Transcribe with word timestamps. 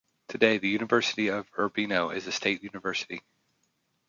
Today, 0.29 0.57
the 0.57 0.67
University 0.67 1.27
of 1.27 1.47
Urbino 1.59 2.09
is 2.09 2.25
a 2.25 2.31
state 2.31 2.63
University. 2.63 3.21